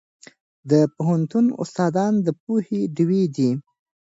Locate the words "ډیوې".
2.95-3.23